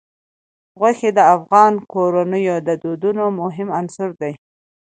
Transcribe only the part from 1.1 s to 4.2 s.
د افغان کورنیو د دودونو مهم عنصر